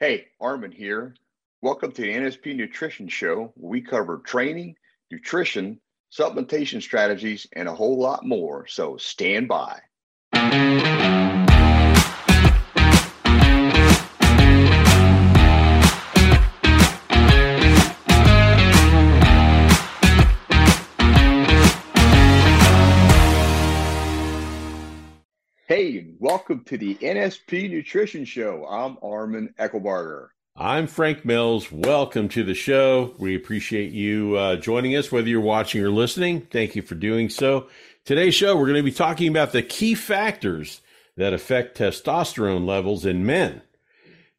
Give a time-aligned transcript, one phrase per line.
[0.00, 1.16] Hey, Armin here.
[1.60, 4.76] Welcome to the NSP Nutrition Show, where we cover training,
[5.10, 5.80] nutrition,
[6.16, 8.64] supplementation strategies, and a whole lot more.
[8.68, 9.80] So stand by.
[26.20, 28.66] Welcome to the NSP Nutrition Show.
[28.66, 30.28] I'm Armin Eckelbarger.
[30.56, 31.70] I'm Frank Mills.
[31.70, 33.14] Welcome to the show.
[33.18, 36.48] We appreciate you uh, joining us, whether you're watching or listening.
[36.50, 37.68] Thank you for doing so.
[38.04, 40.80] Today's show, we're going to be talking about the key factors
[41.16, 43.62] that affect testosterone levels in men.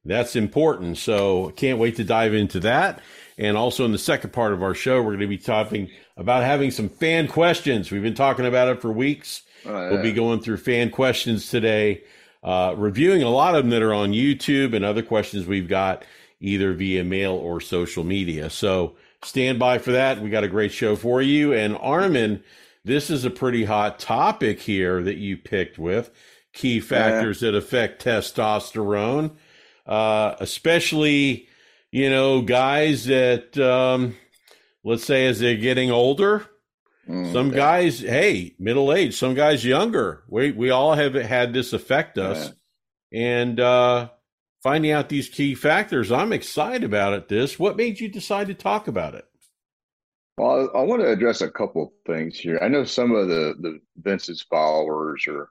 [0.03, 0.97] That's important.
[0.97, 3.01] So, can't wait to dive into that.
[3.37, 6.43] And also, in the second part of our show, we're going to be talking about
[6.43, 7.89] having some fan questions.
[7.89, 9.89] We've been talking about it for weeks Oh, yeah.
[9.89, 12.03] We'll be going through fan questions today,
[12.43, 16.03] uh, reviewing a lot of them that are on YouTube and other questions we've got
[16.39, 18.49] either via mail or social media.
[18.49, 20.21] So stand by for that.
[20.21, 21.53] We got a great show for you.
[21.53, 22.43] And Armin,
[22.85, 26.11] this is a pretty hot topic here that you picked with
[26.53, 27.51] key factors yeah.
[27.51, 29.31] that affect testosterone,
[29.85, 31.47] uh, especially,
[31.91, 34.15] you know, guys that, um,
[34.83, 36.45] let's say as they're getting older,
[37.09, 37.55] Mm, some yeah.
[37.55, 39.17] guys, hey, middle age.
[39.17, 40.23] Some guys younger.
[40.27, 42.51] We we all have had this affect us,
[43.11, 43.19] yeah.
[43.19, 44.09] and uh,
[44.61, 46.11] finding out these key factors.
[46.11, 47.27] I'm excited about it.
[47.27, 47.57] This.
[47.57, 49.25] What made you decide to talk about it?
[50.37, 52.59] Well, I, I want to address a couple of things here.
[52.61, 55.49] I know some of the the Vince's followers are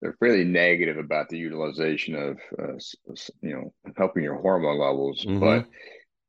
[0.00, 2.78] they're fairly negative about the utilization of uh,
[3.40, 5.40] you know helping your hormone levels, mm-hmm.
[5.40, 5.66] but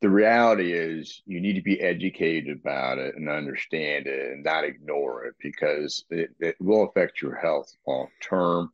[0.01, 4.63] the reality is you need to be educated about it and understand it and not
[4.63, 8.71] ignore it because it, it will affect your health long term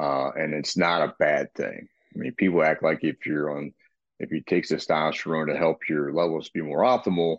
[0.00, 3.72] uh, and it's not a bad thing i mean people act like if you're on
[4.18, 7.38] if you take testosterone to help your levels be more optimal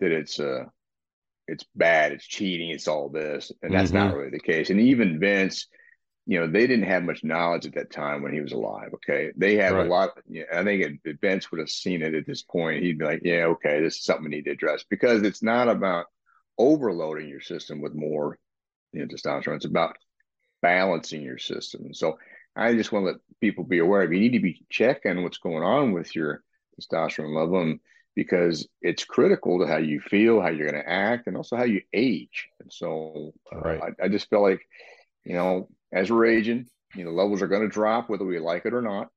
[0.00, 0.64] that it's uh
[1.46, 4.08] it's bad it's cheating it's all this and that's mm-hmm.
[4.08, 5.68] not really the case and even vince
[6.26, 8.90] you know, they didn't have much knowledge at that time when he was alive.
[8.94, 9.32] Okay.
[9.36, 9.86] They have right.
[9.86, 10.10] a lot.
[10.28, 13.04] You know, I think if Vince would have seen it at this point, he'd be
[13.04, 16.06] like, yeah, okay, this is something we need to address because it's not about
[16.56, 18.38] overloading your system with more
[18.92, 19.56] you know, testosterone.
[19.56, 19.96] It's about
[20.62, 21.92] balancing your system.
[21.92, 22.16] So
[22.56, 25.38] I just want to let people be aware of you need to be checking what's
[25.38, 26.42] going on with your
[26.80, 27.76] testosterone level
[28.14, 31.64] because it's critical to how you feel, how you're going to act, and also how
[31.64, 32.48] you age.
[32.60, 33.68] And so uh.
[33.68, 34.60] I, I just feel like,
[35.24, 38.66] you know, as we're aging, you know, levels are going to drop whether we like
[38.66, 39.08] it or not.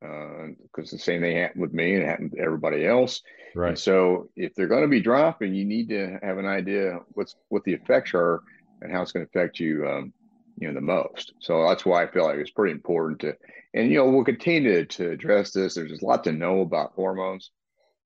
[0.00, 3.20] Because uh, the same thing happened with me and it happened to everybody else.
[3.56, 3.70] Right.
[3.70, 7.34] And so if they're going to be dropping, you need to have an idea what's
[7.48, 8.42] what the effects are
[8.80, 10.12] and how it's going to affect you, um,
[10.56, 11.32] you know, the most.
[11.40, 13.34] So that's why I feel like it's pretty important to,
[13.74, 15.74] and you know, we'll continue to, to address this.
[15.74, 17.50] There's a lot to know about hormones,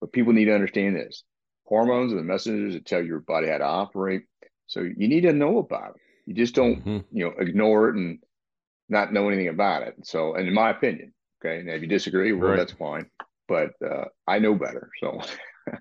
[0.00, 1.24] but people need to understand this.
[1.64, 4.22] Hormones are the messengers that tell your body how to operate.
[4.66, 6.00] So you need to know about it.
[6.26, 7.16] You just don't, mm-hmm.
[7.16, 8.18] you know, ignore it and
[8.88, 9.94] not know anything about it.
[10.04, 11.12] So, and in my opinion,
[11.44, 12.56] okay, now if you disagree, well, right.
[12.56, 13.10] that's fine.
[13.48, 14.90] But uh, I know better.
[15.00, 15.20] So,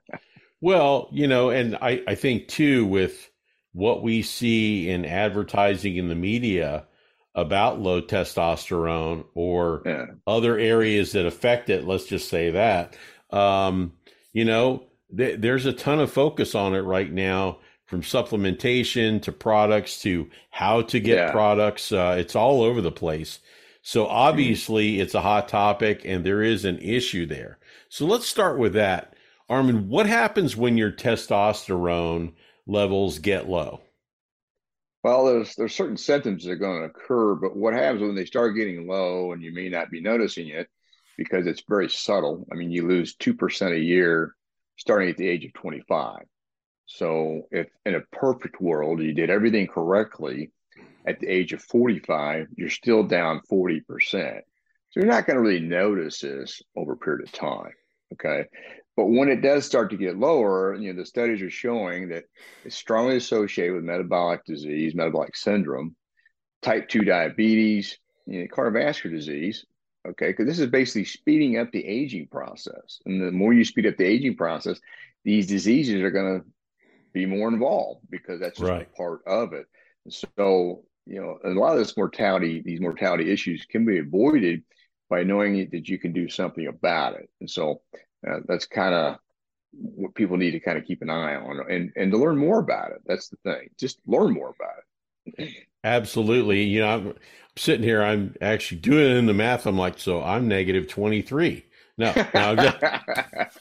[0.62, 3.30] well, you know, and I, I think too with
[3.74, 6.88] what we see in advertising in the media
[7.36, 10.06] about low testosterone or yeah.
[10.28, 12.98] other areas that affect it, let's just say that,
[13.30, 13.94] um,
[14.34, 14.84] you know,
[15.16, 17.60] th- there's a ton of focus on it right now
[17.92, 21.32] from supplementation to products to how to get yeah.
[21.34, 21.92] products.
[21.92, 23.40] Uh, it's all over the place.
[23.82, 27.60] So obviously, it's a hot topic and there is an issue there.
[27.90, 29.14] So let's start with that.
[29.50, 32.32] Armin, what happens when your testosterone
[32.66, 33.82] levels get low?
[35.04, 38.24] Well, there's there's certain symptoms that are going to occur, but what happens when they
[38.24, 40.70] start getting low, and you may not be noticing it
[41.18, 42.48] because it's very subtle.
[42.54, 44.34] I mean, you lose two percent a year
[44.78, 46.22] starting at the age of 25.
[46.94, 50.52] So, if in a perfect world you did everything correctly
[51.08, 53.82] at the age of 45, you're still down 40%.
[54.90, 57.72] So, you're not going to really notice this over a period of time.
[58.14, 58.46] Okay.
[58.98, 62.26] But when it does start to get lower, you know, the studies are showing that
[62.66, 65.96] it's strongly associated with metabolic disease, metabolic syndrome,
[66.62, 67.98] type 2 diabetes,
[68.28, 69.66] you know, cardiovascular disease.
[70.06, 70.28] Okay.
[70.28, 73.00] Because this is basically speeding up the aging process.
[73.06, 74.78] And the more you speed up the aging process,
[75.24, 76.46] these diseases are going to
[77.14, 78.88] be more involved because that's just right.
[78.92, 79.66] a part of it.
[80.10, 84.64] So, you know, a lot of this mortality, these mortality issues can be avoided
[85.10, 87.30] by knowing that you can do something about it.
[87.40, 87.82] And so
[88.28, 89.18] uh, that's kind of
[89.74, 92.60] what people need to kind of keep an eye on and, and to learn more
[92.60, 93.02] about it.
[93.06, 93.70] That's the thing.
[93.78, 95.54] Just learn more about it.
[95.84, 96.64] Absolutely.
[96.64, 97.16] You know, I'm, I'm
[97.58, 99.66] sitting here, I'm actually doing it in the math.
[99.66, 101.66] I'm like, so I'm negative 23.
[101.98, 102.74] No, no.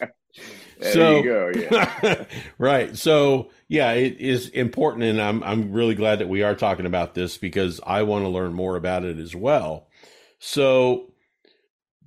[0.81, 1.53] there so, you go.
[1.55, 2.25] Yeah.
[2.59, 2.97] right.
[2.97, 7.15] So, yeah, it is important, and I'm I'm really glad that we are talking about
[7.15, 9.89] this because I want to learn more about it as well.
[10.39, 11.13] So,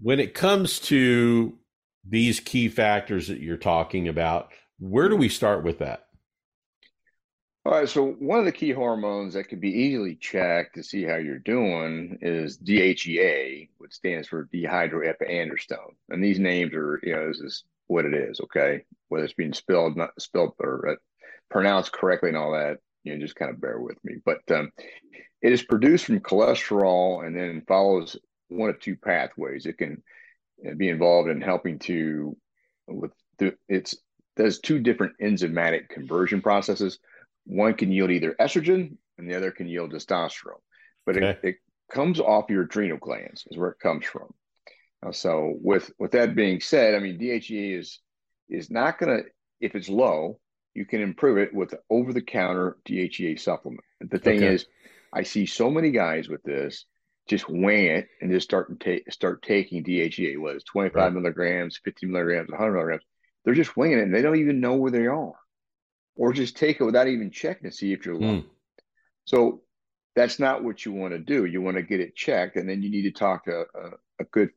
[0.02, 1.58] when it comes to
[2.08, 6.08] these key factors that you're talking about, where do we start with that?
[7.66, 11.04] All right, so one of the key hormones that can be easily checked to see
[11.04, 15.96] how you're doing is DHEA, which stands for dehydroepiandrosterone.
[16.10, 18.84] And these names are, you know, this is what it is, okay?
[19.10, 20.96] Whether it's being spelled, not spelled, or uh,
[21.50, 24.16] pronounced correctly and all that, you know, just kind of bear with me.
[24.26, 24.72] But um,
[25.42, 28.18] it is produced from cholesterol and then follows
[28.50, 29.66] one of two pathways.
[29.66, 30.04] It can
[30.68, 32.36] uh, be involved in helping to,
[32.88, 33.96] with the, it's,
[34.36, 37.00] there's two different enzymatic conversion processes
[37.46, 40.62] one can yield either estrogen and the other can yield testosterone.
[41.06, 41.30] But okay.
[41.30, 41.56] it, it,
[41.92, 44.34] comes off your adrenal glands is where it comes from.
[45.06, 48.00] Uh, so with with that being said, I mean DHEA is
[48.50, 49.24] is not going to
[49.60, 50.40] if it's low,
[50.74, 53.84] you can improve it with over the counter DHEA supplement.
[54.02, 54.56] The thing okay.
[54.56, 54.66] is,
[55.14, 56.86] I see so many guys with this
[57.28, 61.14] just wing it and just start ta- start taking DHEA, whether it's 25 right.
[61.14, 63.04] milligrams, 50 milligrams, 100 milligrams.
[63.46, 65.34] They're just winging it and they don't even know where they are
[66.16, 68.28] or just take it without even checking to see if you're low.
[68.28, 68.46] Mm.
[69.26, 69.62] So
[70.16, 71.46] that's not what you want to do.
[71.46, 73.90] You want to get it checked, and then you need to talk to a,
[74.20, 74.50] a good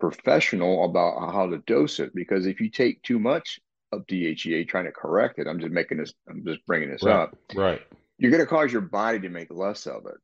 [0.00, 2.14] professional about how to dose it.
[2.14, 3.60] Because if you take too much
[3.92, 7.14] of DHEA, trying to correct it, I'm just making this, I'm just bringing this right.
[7.14, 7.36] up.
[7.54, 7.82] Right.
[8.18, 10.16] You're going to cause your body to make less of it.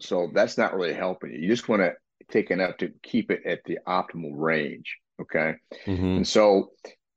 [0.00, 1.38] So that's not really helping you.
[1.38, 1.92] You just want to
[2.30, 4.96] take enough to keep it at the optimal range.
[5.20, 5.54] Okay.
[5.86, 6.04] Mm-hmm.
[6.04, 6.70] And so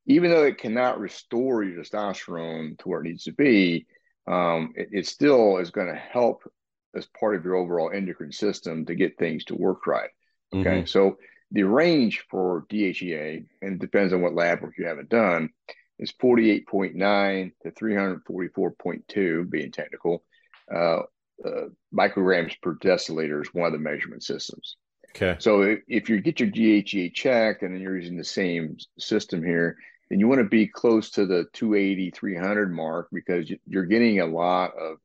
[0.06, 3.86] even though it cannot restore your testosterone to where it needs to be,
[4.28, 6.44] um, it, it, still is going to help
[6.96, 10.10] as part of your overall endocrine system to get things to work right.
[10.54, 10.70] Okay.
[10.70, 10.86] Mm-hmm.
[10.86, 11.18] So
[11.54, 15.50] the range for DHEA, and it depends on what lab work you haven't done,
[16.00, 20.24] is 48.9 to 344.2, being technical.
[20.74, 21.02] Uh,
[21.46, 24.78] uh, micrograms per deciliter is one of the measurement systems.
[25.16, 25.36] Okay.
[25.40, 29.78] So if you get your DHEA checked and then you're using the same system here,
[30.10, 34.26] then you want to be close to the 280, 300 mark because you're getting a
[34.26, 34.98] lot of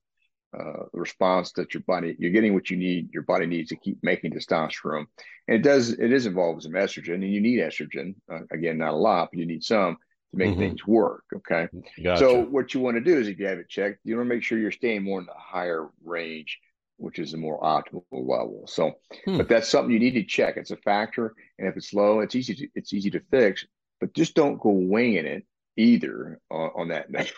[0.58, 3.98] uh, response that your body, you're getting what you need, your body needs to keep
[4.02, 5.06] making testosterone.
[5.46, 8.14] And it does, it is involved with some estrogen and you need estrogen.
[8.30, 9.96] Uh, again, not a lot, but you need some
[10.30, 10.60] to make mm-hmm.
[10.60, 11.24] things work.
[11.34, 11.68] Okay.
[12.02, 12.20] Gotcha.
[12.20, 14.34] So what you want to do is if you have it checked, you want to
[14.34, 16.58] make sure you're staying more in the higher range,
[16.96, 18.64] which is the more optimal level.
[18.66, 18.92] So,
[19.24, 19.36] hmm.
[19.36, 20.56] but that's something you need to check.
[20.56, 21.34] It's a factor.
[21.58, 23.64] And if it's low, it's easy to, it's easy to fix
[24.00, 25.44] but just don't go winging it
[25.76, 27.28] either on, on that note.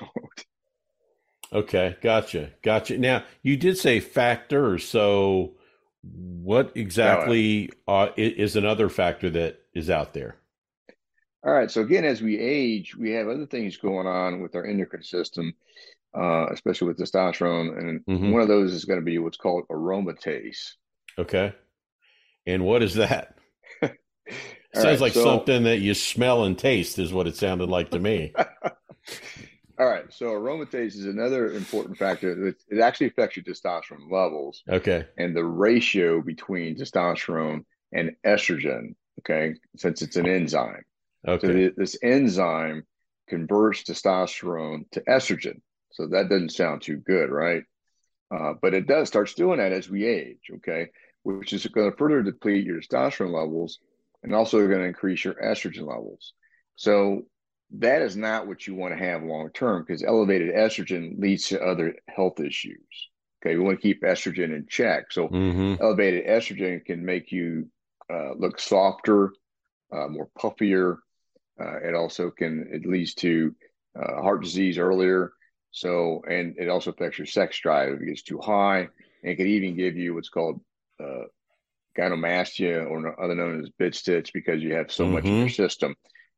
[1.53, 2.99] Okay, gotcha, gotcha.
[2.99, 5.55] Now you did say factor, so
[6.03, 10.37] what exactly uh, is another factor that is out there?
[11.45, 11.71] All right.
[11.71, 15.55] So again, as we age, we have other things going on with our endocrine system,
[16.15, 18.31] uh, especially with testosterone, and mm-hmm.
[18.31, 20.73] one of those is going to be what's called aromatase.
[21.19, 21.55] Okay.
[22.47, 23.37] And what is that?
[23.83, 23.97] Sounds
[24.85, 27.99] right, like so, something that you smell and taste is what it sounded like to
[27.99, 28.33] me.
[29.81, 30.05] All right.
[30.13, 32.49] So aromatase is another important factor.
[32.49, 34.63] It, it actually affects your testosterone levels.
[34.69, 35.07] Okay.
[35.17, 38.95] And the ratio between testosterone and estrogen.
[39.21, 39.55] Okay.
[39.79, 40.83] Since it's an enzyme.
[41.27, 41.69] Okay.
[41.69, 42.85] So this enzyme
[43.27, 45.63] converts testosterone to estrogen.
[45.93, 47.63] So that doesn't sound too good, right?
[48.31, 50.51] Uh, but it does starts doing that as we age.
[50.57, 50.89] Okay.
[51.23, 53.79] Which is going to further deplete your testosterone levels
[54.23, 56.35] and also going to increase your estrogen levels.
[56.77, 57.23] So
[57.79, 61.63] that is not what you want to have long term because elevated estrogen leads to
[61.63, 63.09] other health issues.
[63.43, 65.13] Okay, we want to keep estrogen in check.
[65.13, 65.77] So mm-hmm.
[65.81, 67.69] elevated estrogen can make you
[68.13, 69.33] uh, look softer,
[69.93, 70.97] uh, more puffier.
[71.61, 73.55] Uh, it also can it leads to
[73.99, 75.33] uh, heart disease earlier.
[75.71, 78.89] So and it also affects your sex drive if it gets too high.
[79.23, 80.61] And it can even give you what's called
[81.01, 81.25] uh,
[81.97, 85.13] gynecomastia, or other known as bitch stitch, because you have so mm-hmm.
[85.15, 85.55] much in your mm-hmm.
[85.55, 85.95] system.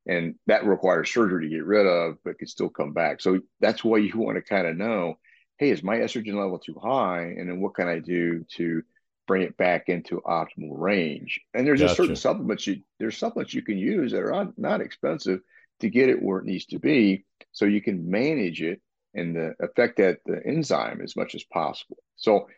[0.06, 3.20] And that requires surgery to get rid of, but can still come back.
[3.20, 5.18] So that's why you want to kind of know,
[5.58, 7.34] hey, is my estrogen level too high?
[7.38, 8.82] And then what can I do to
[9.28, 11.40] bring it back into optimal range?
[11.54, 11.92] And there's gotcha.
[11.92, 15.40] a certain supplements you there's supplements you can use that are not, not expensive
[15.80, 18.80] to get it where it needs to be, so you can manage it
[19.14, 21.96] and the, affect that the enzyme as much as possible.
[22.16, 22.48] So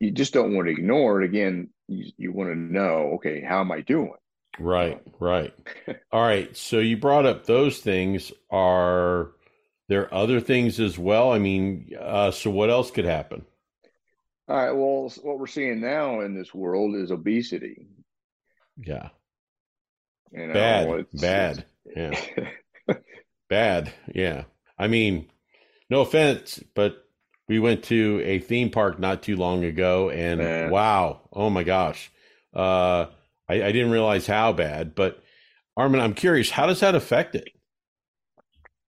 [0.00, 1.26] you just don't want to ignore it.
[1.26, 4.14] Again, you, you want to know, okay, how am I doing?
[4.58, 5.54] Right, right.
[6.12, 6.56] All right.
[6.56, 8.32] So you brought up those things.
[8.50, 9.32] Are
[9.88, 11.32] there other things as well?
[11.32, 13.44] I mean, uh, so what else could happen?
[14.48, 14.72] All right.
[14.72, 17.86] Well, what we're seeing now in this world is obesity.
[18.76, 19.10] Yeah.
[20.32, 22.28] You know, bad, it's, bad, it's,
[22.86, 22.94] yeah,
[23.48, 24.44] bad, yeah.
[24.78, 25.30] I mean,
[25.88, 27.04] no offense, but
[27.48, 30.70] we went to a theme park not too long ago, and Man.
[30.70, 32.10] wow, oh my gosh,
[32.52, 33.06] uh,
[33.48, 34.94] I, I didn't realize how bad.
[34.94, 35.22] But
[35.76, 37.48] Armin, I'm curious, how does that affect it?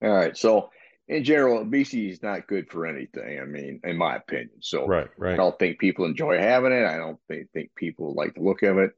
[0.03, 0.71] All right, so
[1.09, 3.41] in general, obesity is not good for anything.
[3.41, 4.51] I mean, in my opinion.
[4.61, 5.35] So right, right.
[5.35, 6.87] I don't think people enjoy having it.
[6.87, 8.93] I don't think, think people like the look of it.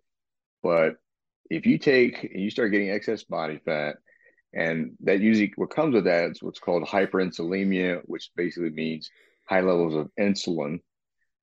[0.62, 0.96] But
[1.50, 3.96] if you take and you start getting excess body fat,
[4.54, 9.10] and that usually what comes with that is what's called hyperinsulinemia, which basically means
[9.48, 10.80] high levels of insulin.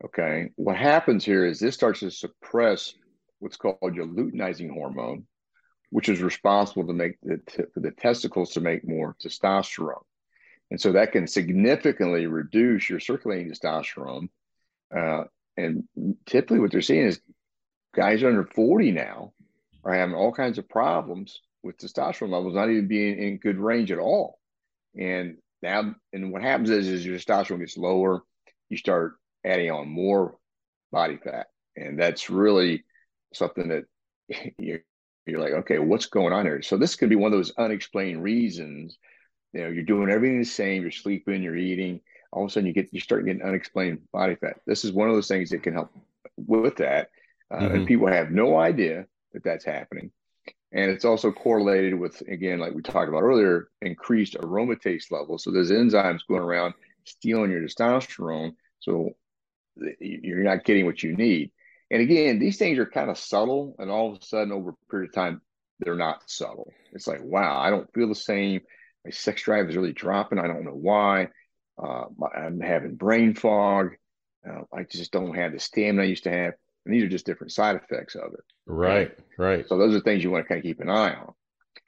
[0.06, 0.52] Okay.
[0.56, 2.94] What happens here is this starts to suppress
[3.40, 5.26] what's called your luteinizing hormone,
[5.90, 7.40] which is responsible to make the
[7.74, 10.04] for the testicles to make more testosterone.
[10.72, 14.30] And so that can significantly reduce your circulating testosterone.
[14.96, 15.24] Uh,
[15.58, 15.84] and
[16.26, 17.22] typically, what they're seeing is
[17.96, 19.34] guys under 40 now
[19.84, 23.92] are having all kinds of problems with testosterone levels not even being in good range
[23.92, 24.40] at all.
[24.98, 28.22] And now, and what happens is, is your testosterone gets lower,
[28.70, 30.38] you start adding on more
[30.92, 31.48] body fat.
[31.76, 32.84] And that's really
[33.34, 33.86] something that
[34.58, 34.80] you're,
[35.26, 36.62] you're like, okay, what's going on here?
[36.62, 38.98] So this could be one of those unexplained reasons.
[39.54, 42.02] You know, you're doing everything the same, you're sleeping, you're eating.
[42.32, 44.58] All of a sudden, you get you start getting unexplained body fat.
[44.68, 45.92] This is one of those things that can help
[46.38, 47.10] with that,
[47.52, 47.76] uh, mm-hmm.
[47.76, 50.12] and people have no idea that that's happening.
[50.72, 55.44] And it's also correlated with, again, like we talked about earlier, increased aromatase levels.
[55.44, 58.54] So there's enzymes going around stealing your testosterone.
[58.80, 59.12] So
[60.00, 61.52] you're not getting what you need.
[61.92, 63.76] And again, these things are kind of subtle.
[63.80, 65.42] And all of a sudden, over a period of time,
[65.80, 66.72] they're not subtle.
[66.92, 68.62] It's like, wow, I don't feel the same.
[69.06, 70.40] My sex drive is really dropping.
[70.40, 71.30] I don't know why.
[71.82, 72.06] Uh,
[72.36, 73.92] I'm having brain fog.
[74.48, 76.54] Uh, I just don't have the stamina I used to have.
[76.86, 78.44] And these are just different side effects of it.
[78.66, 79.68] Right, right.
[79.68, 81.34] So those are things you want to kind of keep an eye on.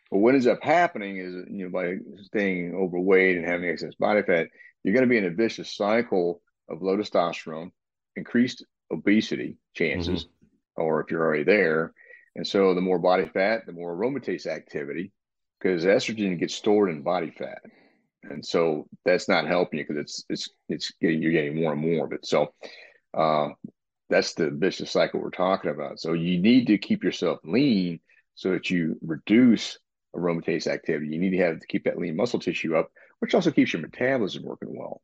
[0.10, 4.22] But what ends up happening is, you know, by staying overweight and having excess body
[4.24, 4.48] fat,
[4.84, 7.72] you're going to be in a vicious cycle of low testosterone,
[8.16, 10.82] increased obesity chances, mm-hmm.
[10.82, 11.94] or if you're already there.
[12.36, 15.12] And so the more body fat, the more aromatase activity,
[15.60, 17.62] because estrogen gets stored in body fat.
[18.24, 21.82] And so that's not helping you because it's it's it's getting you're getting more and
[21.82, 22.26] more of it.
[22.26, 22.54] So
[23.18, 23.50] uh,
[24.10, 26.00] that's the vicious cycle we're talking about.
[26.00, 28.00] So you need to keep yourself lean
[28.36, 29.80] so that you reduce
[30.16, 31.08] aromatase activity.
[31.08, 33.82] You need to have to keep that lean muscle tissue up, which also keeps your
[33.82, 35.02] metabolism working well.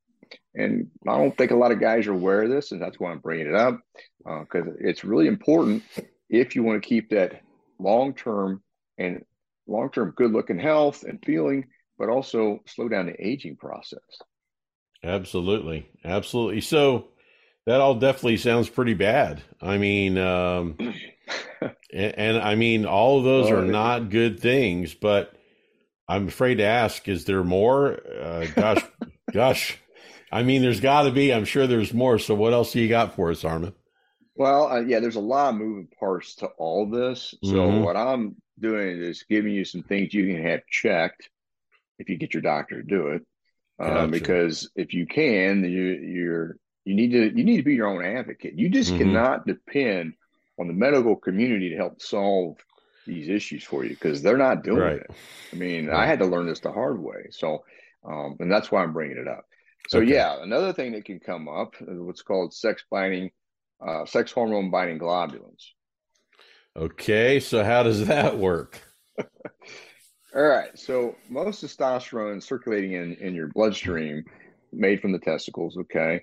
[0.57, 3.11] And I don't think a lot of guys are aware of this, and that's why
[3.11, 3.79] I'm bringing it up
[4.25, 5.83] because uh, it's really important
[6.29, 7.41] if you want to keep that
[7.79, 8.63] long term
[8.97, 9.23] and
[9.67, 11.65] long term good looking health and feeling,
[11.99, 13.99] but also slow down the aging process.
[15.03, 16.61] Absolutely, absolutely.
[16.61, 17.09] So
[17.67, 19.43] that all definitely sounds pretty bad.
[19.61, 20.75] I mean, um,
[21.61, 25.33] and, and, I mean, all of those oh, are not good things, but
[26.07, 27.99] I'm afraid to ask, is there more?
[28.19, 28.83] Uh, gosh,
[29.31, 29.79] gosh.
[30.31, 31.33] I mean, there's got to be.
[31.33, 32.19] I'm sure there's more.
[32.19, 33.73] So, what else do you got for us, Armin?
[34.35, 37.33] Well, uh, yeah, there's a lot of moving parts to all this.
[37.43, 37.83] So, mm-hmm.
[37.83, 41.29] what I'm doing is giving you some things you can have checked
[41.99, 43.25] if you get your doctor to do it.
[43.79, 44.07] Gotcha.
[44.07, 48.03] because if you can, you, you're you need to you need to be your own
[48.03, 48.57] advocate.
[48.57, 48.99] You just mm-hmm.
[48.99, 50.13] cannot depend
[50.59, 52.57] on the medical community to help solve
[53.05, 54.95] these issues for you because they're not doing right.
[54.97, 55.11] it.
[55.53, 56.03] I mean, right.
[56.03, 57.27] I had to learn this the hard way.
[57.29, 57.63] So,
[58.03, 59.45] um, and that's why I'm bringing it up.
[59.89, 60.11] So, okay.
[60.11, 63.31] yeah, another thing that can come up is what's called sex binding,
[63.85, 65.63] uh, sex hormone binding globulins.
[66.75, 68.79] Okay, so how does that work?
[70.35, 74.23] All right, so most testosterone circulating in in your bloodstream
[74.71, 75.77] made from the testicles.
[75.77, 76.21] Okay,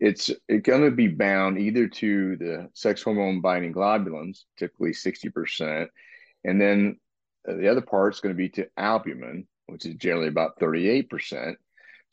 [0.00, 5.30] it's it's going to be bound either to the sex hormone binding globulins, typically sixty
[5.30, 5.88] percent,
[6.44, 6.98] and then
[7.46, 11.08] the other part is going to be to albumin, which is generally about thirty eight
[11.08, 11.56] percent.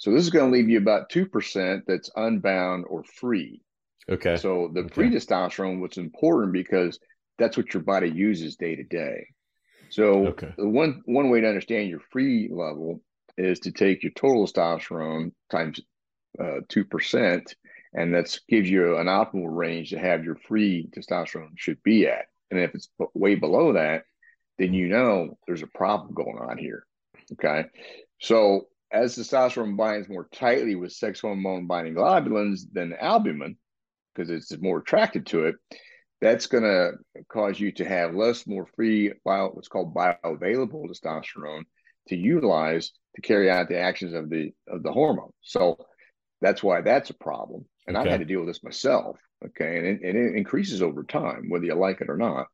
[0.01, 3.62] So this is going to leave you about two percent that's unbound or free.
[4.10, 4.36] Okay.
[4.36, 4.93] So the okay.
[4.96, 7.00] free testosterone was important because
[7.38, 9.27] that's what your body uses day to day.
[9.91, 10.53] So okay.
[10.58, 13.00] one one way to understand your free level
[13.38, 15.79] is to take your total testosterone times
[16.43, 17.53] uh, two percent,
[17.93, 22.25] and that gives you an optimal range to have your free testosterone should be at.
[22.50, 24.05] And if it's way below that,
[24.58, 26.88] then you know there's a problem going on here.
[27.34, 27.65] Okay,
[28.20, 33.58] so as testosterone binds more tightly with sex hormone binding globulins than albumin,
[34.14, 35.56] because it's more attracted to it,
[36.20, 36.92] that's going to
[37.30, 41.64] cause you to have less, more free, bio, what's called bioavailable testosterone
[42.10, 45.32] to utilize to carry out the actions of the of the hormone.
[45.42, 45.78] So
[46.42, 47.66] that's why that's a problem.
[47.88, 48.06] And okay.
[48.06, 49.20] I've had to deal with this myself.
[49.44, 49.78] Okay.
[49.78, 52.48] And it, and it increases over time, whether you like it or not.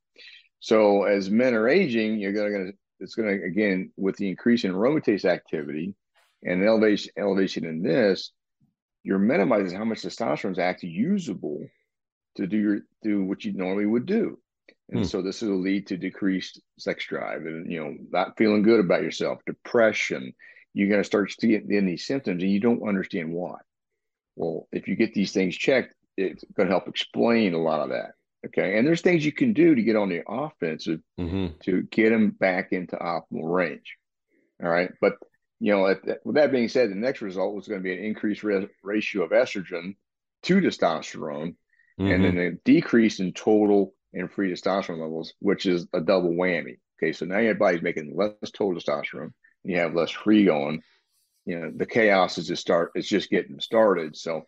[0.59, 4.63] So as men are aging, you're going to it's going to again with the increase
[4.63, 5.93] in aromatase activity
[6.43, 8.31] and elevation elevation in this,
[9.03, 11.65] you're minimizing how much testosterone is actually usable
[12.35, 14.37] to do your do what you normally would do.
[14.89, 15.05] And hmm.
[15.05, 19.03] so this will lead to decreased sex drive and you know not feeling good about
[19.03, 20.33] yourself, depression.
[20.73, 23.55] You're going to start seeing these symptoms and you don't understand why.
[24.35, 27.89] Well, if you get these things checked, it's going to help explain a lot of
[27.89, 28.11] that.
[28.45, 28.77] Okay.
[28.77, 31.47] And there's things you can do to get on the offensive mm-hmm.
[31.63, 33.97] to get them back into optimal range.
[34.63, 34.91] All right.
[35.01, 35.13] But,
[35.59, 38.03] you know, at, with that being said, the next result was going to be an
[38.03, 39.95] increased re- ratio of estrogen
[40.43, 41.55] to testosterone
[41.99, 42.11] mm-hmm.
[42.11, 42.55] and then mm-hmm.
[42.55, 46.77] a decrease in total and free testosterone levels, which is a double whammy.
[47.01, 47.13] Okay.
[47.13, 49.31] So now your body's making less total testosterone
[49.63, 50.81] and you have less free going.
[51.45, 54.15] You know, the chaos is just start, it's just getting started.
[54.15, 54.43] So,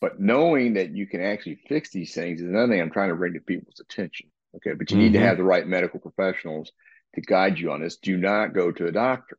[0.00, 3.16] but knowing that you can actually fix these things is another thing I'm trying to
[3.16, 4.30] bring to people's attention.
[4.56, 4.74] Okay.
[4.74, 5.04] But you mm-hmm.
[5.04, 5.28] need to mm-hmm.
[5.28, 6.72] have the right medical professionals
[7.14, 7.96] to guide you on this.
[7.96, 9.38] Do not go to a doctor.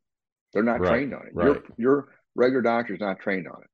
[0.57, 0.89] They're not right.
[0.89, 1.35] trained on it.
[1.35, 1.45] Right.
[1.45, 3.69] Your, your regular doctor is not trained on it.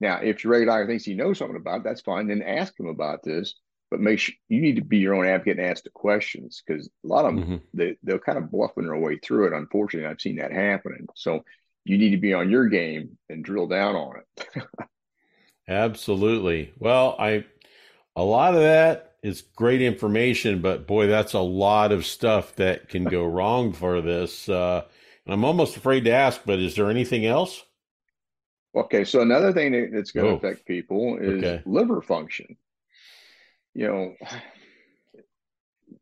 [0.00, 2.28] Now, if your regular doctor thinks he knows something about it, that's fine.
[2.28, 3.56] Then ask him about this.
[3.90, 6.88] But make sure you need to be your own advocate and ask the questions because
[7.04, 7.56] a lot of them mm-hmm.
[7.74, 9.52] they they'll kind of bluffing their way through it.
[9.52, 11.08] Unfortunately, I've seen that happening.
[11.16, 11.42] So
[11.84, 14.62] you need to be on your game and drill down on it.
[15.68, 16.72] Absolutely.
[16.78, 17.44] Well, I
[18.14, 22.88] a lot of that is great information, but boy, that's a lot of stuff that
[22.88, 24.48] can go wrong for this.
[24.48, 24.84] Uh,
[25.26, 27.62] and I'm almost afraid to ask, but is there anything else?
[28.74, 31.62] Okay, so another thing that's going to oh, affect people is okay.
[31.66, 32.56] liver function.
[33.74, 34.14] You know,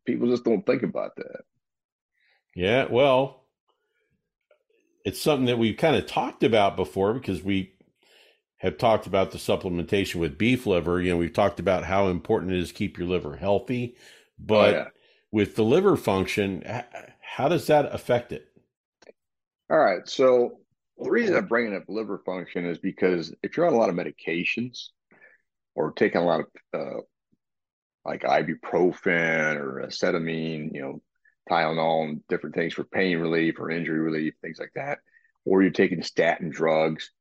[0.05, 1.41] people just don't think about that.
[2.55, 3.45] Yeah, well,
[5.05, 7.73] it's something that we've kind of talked about before because we
[8.57, 11.01] have talked about the supplementation with beef liver.
[11.01, 14.01] You know, we've talked about how important it is to keep your liver healthy, oh,
[14.37, 14.87] but oh, yeah.
[15.31, 16.63] with the liver function,
[17.21, 18.48] how does that affect it?
[19.69, 20.07] All right.
[20.07, 20.59] So
[20.97, 23.95] the reason I'm bringing up liver function is because if you're on a lot of
[23.95, 24.87] medications
[25.75, 27.01] or taking a lot of uh,
[28.05, 31.01] like ibuprofen or acetylene, you know,
[31.49, 34.99] Tylenol and different things for pain relief or injury relief, things like that,
[35.45, 37.11] or you're taking statin drugs,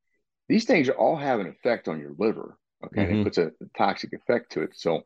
[0.49, 2.59] these things all have an effect on your liver.
[2.85, 3.03] Okay.
[3.03, 3.21] Mm-hmm.
[3.21, 4.71] it puts a toxic effect to it.
[4.75, 5.03] So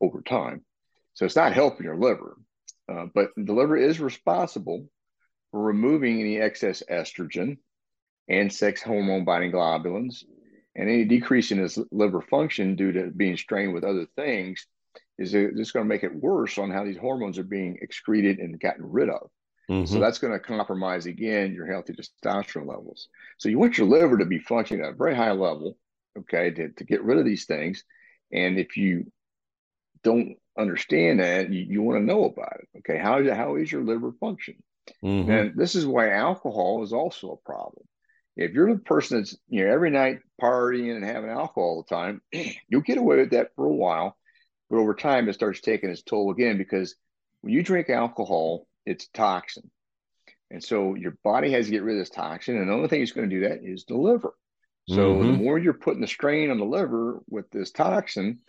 [0.00, 0.64] over time.
[1.14, 2.36] So it's not helping your liver.
[2.90, 4.88] Uh, but the liver is responsible
[5.62, 7.58] removing any excess estrogen
[8.28, 10.24] and sex hormone binding globulins.
[10.74, 14.66] And any decrease in its liver function due to being strained with other things
[15.18, 18.60] is just going to make it worse on how these hormones are being excreted and
[18.60, 19.30] gotten rid of.
[19.70, 19.86] Mm-hmm.
[19.86, 23.08] So that's going to compromise again your healthy testosterone levels.
[23.38, 25.76] So you want your liver to be functioning at a very high level,
[26.18, 27.82] okay, to, to get rid of these things.
[28.30, 29.10] And if you
[30.04, 32.78] don't understand that, you, you want to know about it.
[32.78, 34.56] Okay, how is how is your liver function?
[35.04, 35.30] Mm-hmm.
[35.30, 37.86] And this is why alcohol is also a problem.
[38.36, 41.94] If you're the person that's you know every night partying and having alcohol all the
[41.94, 42.20] time,
[42.68, 44.16] you'll get away with that for a while,
[44.68, 46.94] but over time it starts taking its toll again because
[47.40, 49.70] when you drink alcohol, it's toxin.
[50.50, 52.56] And so your body has to get rid of this toxin.
[52.56, 54.34] And the only thing that's going to do that is the liver.
[54.88, 55.26] So mm-hmm.
[55.26, 58.40] the more you're putting the strain on the liver with this toxin,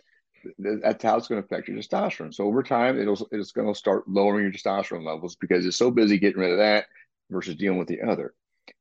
[0.58, 2.34] that's how it's going to affect your testosterone.
[2.34, 5.90] So over time, it'll it's going to start lowering your testosterone levels because it's so
[5.90, 6.86] busy getting rid of that
[7.30, 8.34] versus dealing with the other.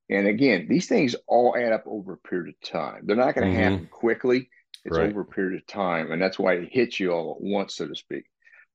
[0.09, 3.01] And again, these things all add up over a period of time.
[3.05, 3.71] They're not going to mm-hmm.
[3.71, 4.49] happen quickly.
[4.85, 5.09] It's right.
[5.09, 7.87] over a period of time, and that's why it hits you all at once, so
[7.87, 8.23] to speak.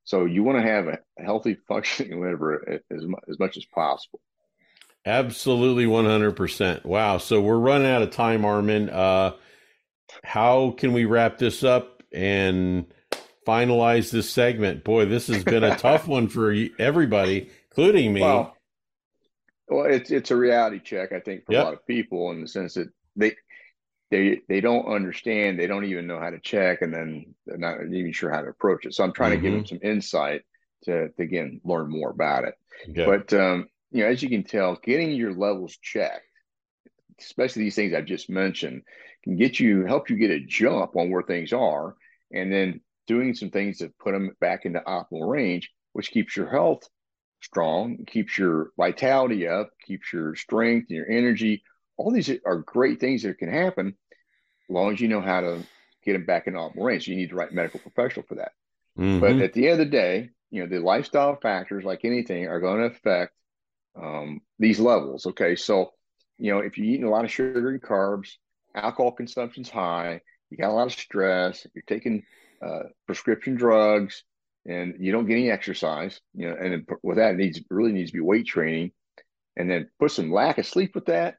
[0.04, 4.20] So you want to have a healthy functioning liver as, as much as possible.
[5.04, 6.84] Absolutely 100%.
[6.84, 7.18] Wow.
[7.18, 8.88] So we're running out of time, Armin.
[8.88, 9.32] Uh,
[10.22, 12.86] how can we wrap this up and
[13.46, 14.84] finalize this segment?
[14.84, 18.20] Boy, this has been a tough one for everybody, including me.
[18.20, 18.56] Well,
[19.68, 21.62] well, it's it's a reality check, I think, for yep.
[21.62, 23.32] a lot of people in the sense that they
[24.12, 27.78] they they don't understand they don't even know how to check and then they're not
[27.90, 29.42] even sure how to approach it so i'm trying mm-hmm.
[29.42, 30.42] to give them some insight
[30.84, 32.54] to, to again learn more about it
[32.90, 33.06] okay.
[33.06, 36.26] but um, you know as you can tell getting your levels checked
[37.18, 38.82] especially these things i've just mentioned
[39.24, 41.96] can get you help you get a jump on where things are
[42.32, 46.50] and then doing some things to put them back into optimal range which keeps your
[46.50, 46.88] health
[47.42, 51.62] strong keeps your vitality up keeps your strength and your energy
[51.96, 55.62] all these are great things that can happen as long as you know how to
[56.04, 57.06] get them back in optimal range.
[57.06, 58.52] You need the right medical professional for that.
[58.98, 59.20] Mm-hmm.
[59.20, 62.60] But at the end of the day, you know, the lifestyle factors, like anything, are
[62.60, 63.32] going to affect
[64.00, 65.26] um, these levels.
[65.26, 65.56] Okay.
[65.56, 65.92] So,
[66.38, 68.32] you know, if you're eating a lot of sugar and carbs,
[68.74, 70.20] alcohol consumption's high,
[70.52, 72.24] you got a lot of stress, you're taking
[72.64, 74.22] uh, prescription drugs,
[74.66, 76.20] and you don't get any exercise.
[76.34, 78.92] You know, and with that, it needs really needs to be weight training,
[79.56, 81.36] and then put some lack of sleep with that.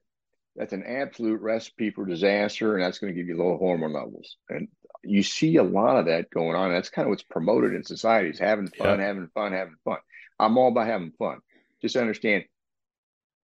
[0.56, 4.38] That's an absolute recipe for disaster, and that's going to give you low hormone levels.
[4.50, 4.68] And
[5.04, 6.72] you see a lot of that going on.
[6.72, 9.06] That's kind of what's promoted in society is having fun, yeah.
[9.06, 9.98] having fun, having fun.
[10.40, 11.40] I'm all about having fun.
[11.82, 12.46] Just understand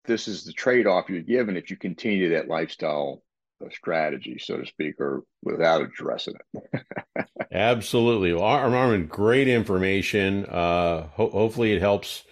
[0.04, 3.22] this is the trade-off you're given if you continue that lifestyle
[3.70, 6.82] strategy, so to speak, or without addressing it.
[7.52, 8.32] Absolutely.
[8.32, 10.46] Well, Armin, great information.
[10.46, 12.24] Uh, ho- hopefully it helps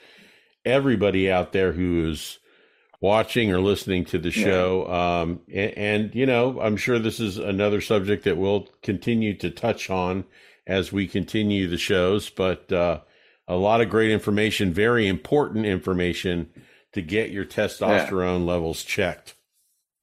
[0.65, 2.39] everybody out there who is
[3.01, 4.87] watching or listening to the show.
[4.89, 5.21] Yeah.
[5.21, 9.51] Um, and, and, you know, I'm sure this is another subject that we'll continue to
[9.51, 10.25] touch on
[10.67, 13.01] as we continue the shows, but uh,
[13.47, 16.49] a lot of great information, very important information
[16.93, 18.53] to get your testosterone yeah.
[18.53, 19.34] levels checked.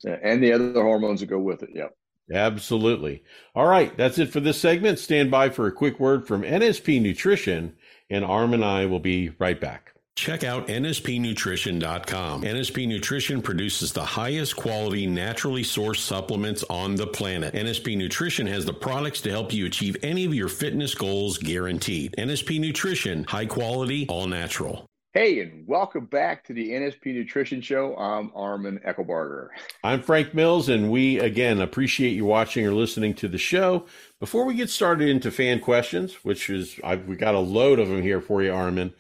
[0.04, 1.70] Yeah, and the other hormones that go with it.
[1.74, 1.96] Yep.
[2.34, 3.24] Absolutely.
[3.56, 3.96] All right.
[3.98, 5.00] That's it for this segment.
[5.00, 7.76] Stand by for a quick word from NSP Nutrition,
[8.10, 9.94] and Arm and I will be right back.
[10.16, 12.44] Check out nspnutrition.com.
[12.44, 17.54] NSP Nutrition produces the highest quality, naturally sourced supplements on the planet.
[17.54, 22.14] NSP Nutrition has the products to help you achieve any of your fitness goals guaranteed.
[22.18, 24.91] NSP Nutrition, high quality, all natural.
[25.14, 27.98] Hey, and welcome back to the NSP Nutrition Show.
[27.98, 29.50] I'm Armin Eckelbarger.
[29.84, 33.88] I'm Frank Mills, and we again appreciate you watching or listening to the show.
[34.22, 37.90] Before we get started into fan questions, which is I've, we got a load of
[37.90, 38.94] them here for you, Armin.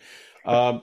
[0.43, 0.81] Um,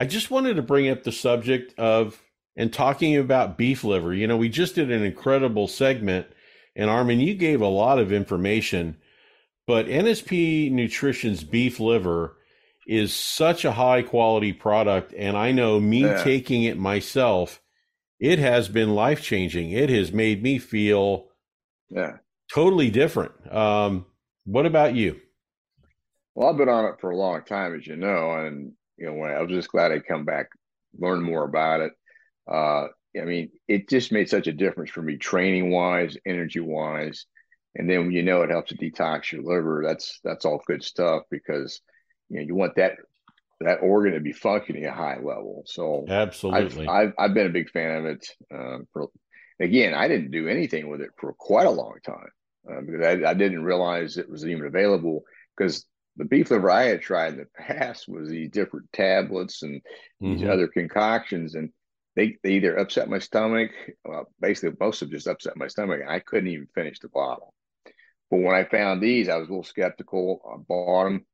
[0.00, 2.22] I just wanted to bring up the subject of
[2.56, 4.14] and talking about beef liver.
[4.14, 6.26] You know, we just did an incredible segment,
[6.74, 8.96] and Armin, you gave a lot of information,
[9.66, 12.38] but NSP Nutrition's beef liver
[12.90, 15.14] is such a high quality product.
[15.16, 16.24] And I know me yeah.
[16.24, 17.62] taking it myself,
[18.18, 19.70] it has been life changing.
[19.70, 21.28] It has made me feel
[21.88, 22.16] yeah.
[22.52, 23.32] totally different.
[23.54, 24.06] Um,
[24.44, 25.20] what about you?
[26.34, 29.14] Well, I've been on it for a long time, as you know, and you know,
[29.14, 30.48] when I was just glad I come back,
[30.98, 31.92] learn more about it.
[32.50, 37.24] Uh, I mean, it just made such a difference for me, training wise, energy wise,
[37.76, 39.84] and then you know it helps to detox your liver.
[39.86, 41.80] That's that's all good stuff because
[42.30, 42.96] you know you want that
[43.60, 45.64] that organ to be functioning at a high level.
[45.66, 48.26] So absolutely, I've I've, I've been a big fan of it.
[48.52, 49.08] Uh, for
[49.60, 52.28] again, I didn't do anything with it for quite a long time
[52.70, 55.24] uh, because I, I didn't realize it was even available
[55.56, 55.84] because
[56.16, 59.80] the beef liver I had tried in the past was these different tablets and
[60.20, 60.50] these mm-hmm.
[60.50, 61.70] other concoctions, and
[62.16, 63.70] they, they either upset my stomach.
[64.04, 66.00] Well, basically, most of them just upset my stomach.
[66.06, 67.54] I couldn't even finish the bottle.
[68.30, 70.40] But when I found these, I was a little skeptical.
[70.52, 71.26] I bought them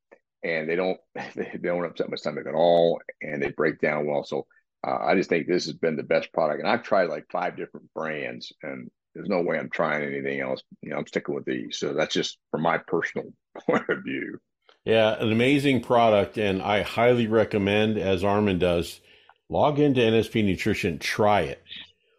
[0.43, 0.99] and they don't
[1.35, 4.25] they don't upset my stomach at all, and they break down well.
[4.25, 4.47] So
[4.87, 7.57] uh, I just think this has been the best product, and I've tried like five
[7.57, 10.63] different brands, and there's no way I'm trying anything else.
[10.83, 11.79] You know, I'm sticking with these.
[11.79, 13.33] So that's just from my personal
[13.67, 14.39] point of view.
[14.85, 19.01] Yeah, an amazing product, and I highly recommend, as Armin does,
[19.49, 21.61] log into NSP Nutrition, try it.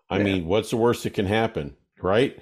[0.10, 0.23] I yeah.
[0.23, 2.38] mean, what's the worst that can happen, right?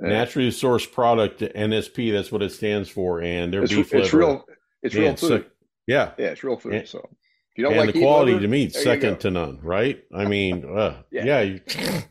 [0.00, 0.08] Yeah.
[0.08, 4.18] Naturally sourced product, NSP, that's what it stands for, and their it's, beef it's liver.
[4.18, 4.44] real.
[4.82, 5.44] It's real food.
[5.44, 5.44] So,
[5.86, 6.12] yeah.
[6.18, 6.74] Yeah, it's real food.
[6.74, 9.58] And, so if you don't and like the quality liver, to me, second to none,
[9.62, 10.02] right?
[10.14, 11.24] I mean, uh, yeah.
[11.24, 11.60] yeah you,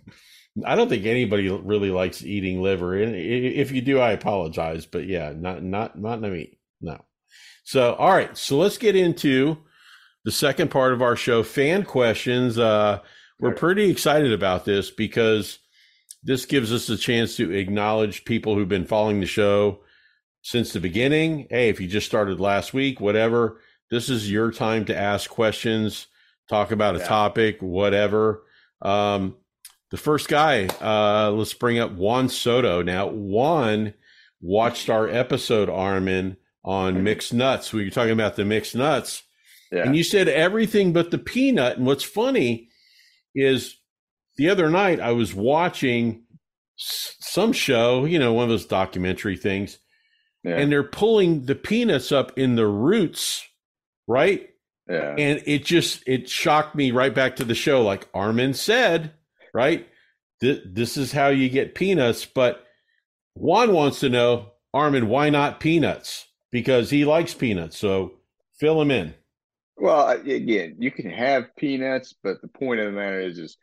[0.66, 2.96] I don't think anybody really likes eating liver.
[2.96, 4.86] And if you do, I apologize.
[4.86, 6.58] But yeah, not not not me.
[6.82, 7.04] No.
[7.64, 9.58] So all right, so let's get into
[10.26, 12.58] the second part of our show, fan questions.
[12.58, 13.00] Uh,
[13.40, 15.60] we're pretty excited about this because
[16.24, 19.80] this gives us a chance to acknowledge people who've been following the show
[20.48, 21.46] since the beginning.
[21.50, 23.60] Hey, if you just started last week, whatever,
[23.92, 26.08] this is your time to ask questions,
[26.48, 27.06] talk about a yeah.
[27.06, 28.44] topic, whatever.
[28.82, 29.36] Um,
[29.92, 32.82] the first guy, uh, let's bring up Juan Soto.
[32.82, 33.94] Now, Juan
[34.40, 37.04] watched our episode, Armin, on mm-hmm.
[37.04, 37.74] mixed nuts.
[37.74, 39.24] We were talking about the mixed nuts.
[39.70, 39.84] Yeah.
[39.84, 41.76] And you said everything but the peanut.
[41.76, 42.70] And what's funny
[43.36, 43.76] is
[44.38, 46.24] the other night I was watching
[46.78, 49.80] some show, you know, one of those documentary things,
[50.44, 50.58] yeah.
[50.58, 53.46] and they're pulling the peanuts up in the roots,
[54.08, 54.50] right?
[54.90, 55.16] Yeah.
[55.18, 57.82] And it just it shocked me right back to the show.
[57.84, 59.12] Like Armin said,
[59.54, 59.88] right?
[60.40, 62.26] Th- this is how you get peanuts.
[62.26, 62.66] But
[63.34, 66.28] Juan wants to know, Armin, why not peanuts?
[66.52, 67.78] Because he likes peanuts.
[67.78, 68.14] So
[68.58, 69.14] fill him in.
[69.76, 73.58] Well, again, you can have peanuts, but the point of the matter is, is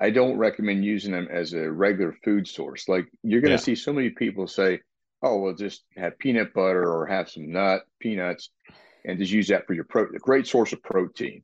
[0.00, 2.88] I don't recommend using them as a regular food source.
[2.88, 3.64] Like you're going to yeah.
[3.64, 4.80] see so many people say,
[5.22, 8.50] oh, well, just have peanut butter or have some nut peanuts
[9.04, 10.16] and just use that for your protein.
[10.16, 11.42] A great source of protein.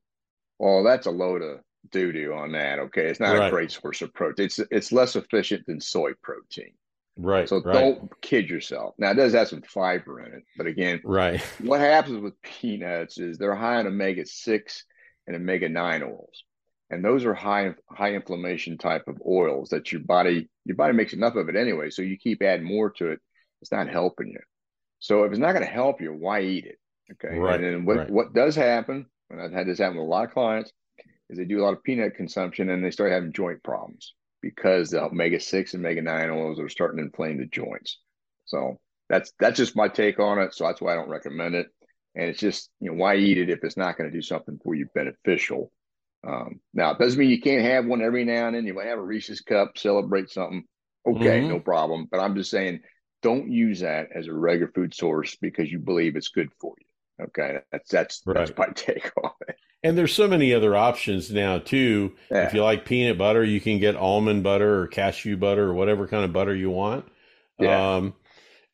[0.59, 1.61] Well, that's a load of
[1.91, 2.79] doo doo on that.
[2.79, 3.49] Okay, it's not right.
[3.49, 4.47] a great source of protein.
[4.47, 6.73] It's it's less efficient than soy protein.
[7.17, 7.49] Right.
[7.49, 7.73] So right.
[7.73, 8.95] don't kid yourself.
[8.99, 11.41] Now it does have some fiber in it, but again, right.
[11.61, 14.85] what happens with peanuts is they're high in omega six
[15.27, 16.45] and omega nine oils,
[16.91, 21.13] and those are high high inflammation type of oils that your body your body makes
[21.13, 21.91] enough of it anyway.
[21.91, 23.21] So you keep adding more to it,
[23.65, 24.41] it's not helping you.
[24.99, 26.79] So if it's not going to help you, why eat it?
[27.13, 27.39] Okay.
[27.39, 27.55] Right.
[27.55, 28.11] And then what right.
[28.11, 30.71] what does happen, and I've had this happen with a lot of clients,
[31.31, 34.91] is they do a lot of peanut consumption and they start having joint problems because
[34.91, 38.01] the omega six and omega nine oils are starting to inflame the joints.
[38.45, 40.53] So that's that's just my take on it.
[40.53, 41.69] So that's why I don't recommend it.
[42.15, 44.59] And it's just you know why eat it if it's not going to do something
[44.63, 45.73] for you beneficial.
[46.27, 48.67] Um, now it doesn't mean you can't have one every now and then.
[48.67, 50.65] You might have a Reese's cup, celebrate something.
[51.07, 51.49] Okay, mm-hmm.
[51.49, 52.09] no problem.
[52.11, 52.81] But I'm just saying,
[53.25, 57.25] don't use that as a regular food source because you believe it's good for you.
[57.25, 58.35] Okay, that's that's right.
[58.35, 59.57] that's my take on it.
[59.83, 62.15] And there's so many other options now too.
[62.31, 62.47] Yeah.
[62.47, 66.07] If you like peanut butter, you can get almond butter or cashew butter or whatever
[66.07, 67.07] kind of butter you want.
[67.59, 67.97] Yeah.
[67.97, 68.15] Um,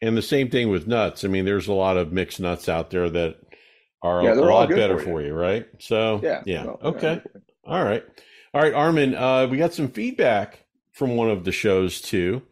[0.02, 1.24] and the same thing with nuts.
[1.24, 3.36] I mean, there's a lot of mixed nuts out there that
[4.02, 5.04] are yeah, a lot better for you.
[5.04, 5.34] for you.
[5.34, 5.68] right?
[5.78, 6.64] So yeah, yeah.
[6.64, 7.22] Well, okay,
[7.64, 8.04] all right,
[8.52, 9.14] all right, Armin.
[9.14, 12.42] Uh, we got some feedback from one of the shows too,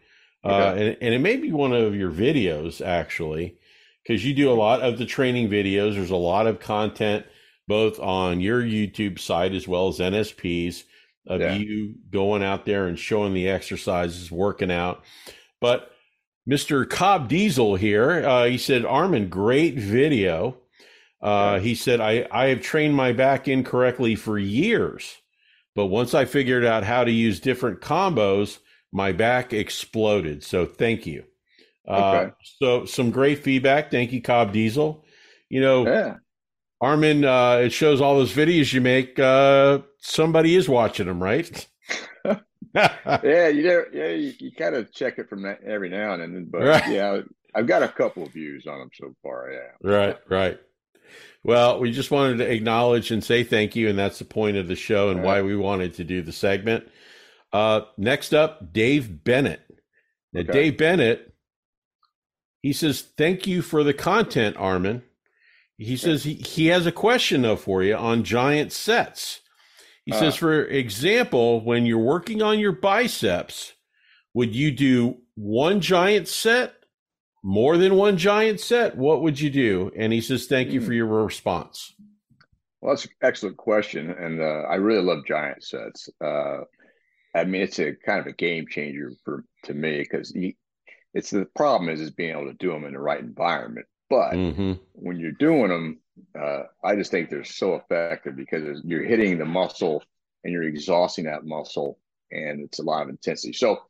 [0.45, 3.59] uh, and, and it may be one of your videos actually,
[4.03, 5.95] because you do a lot of the training videos.
[5.95, 7.27] There's a lot of content
[7.67, 10.85] both on your YouTube site as well as NSP's
[11.27, 11.55] of yeah.
[11.55, 15.05] you going out there and showing the exercises, working out.
[15.61, 15.91] But
[16.49, 16.89] Mr.
[16.89, 20.57] Cobb Diesel here, uh, he said, Armin, great video.
[21.21, 25.17] Uh, he said, I, I have trained my back incorrectly for years,
[25.75, 28.59] but once I figured out how to use different combos,
[28.93, 30.43] my back exploded.
[30.43, 31.25] So thank you.
[31.87, 32.31] Uh.
[32.61, 33.91] So some great feedback.
[33.91, 35.05] Thank you, Cobb Diesel.
[35.49, 36.17] You know, yeah.
[36.81, 39.19] Armin, uh, it shows all those videos you make.
[39.19, 41.67] Uh, somebody is watching them, right?
[42.75, 46.23] yeah, you know, yeah, you, you kind of check it from that every now and
[46.23, 46.89] then, but right.
[46.89, 47.21] yeah,
[47.55, 49.51] I've got a couple of views on them so far.
[49.51, 50.61] Yeah, right, right.
[51.43, 54.69] Well, we just wanted to acknowledge and say thank you, and that's the point of
[54.69, 55.27] the show and right.
[55.27, 56.89] why we wanted to do the segment.
[57.53, 59.63] Uh, next up, Dave Bennett.
[60.33, 60.53] Now, okay.
[60.53, 61.33] Dave Bennett,
[62.63, 65.03] he says, "Thank you for the content, Armin."
[65.79, 69.41] He says he, he has a question though for you on giant sets.
[70.05, 73.75] He uh, says, for example, when you're working on your biceps,
[74.35, 76.75] would you do one giant set,
[77.45, 78.97] more than one giant set?
[78.97, 79.93] What would you do?
[79.97, 80.95] And he says, thank you for hmm.
[80.95, 81.95] your response.
[82.81, 84.11] Well, that's an excellent question.
[84.11, 86.09] And uh, I really love giant sets.
[86.25, 86.61] Uh,
[87.35, 90.33] I mean, it's a kind of a game changer for to me because
[91.15, 93.87] it's the problem is is being able to do them in the right environment.
[94.11, 94.73] But mm-hmm.
[94.93, 96.01] when you're doing them,
[96.39, 100.03] uh, I just think they're so effective because you're hitting the muscle
[100.43, 101.99] and you're exhausting that muscle,
[102.31, 103.53] and it's a lot of intensity.
[103.53, 103.83] So,